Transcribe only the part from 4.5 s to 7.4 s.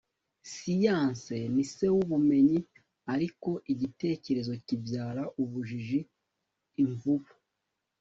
kibyara ubujiji.- imvubu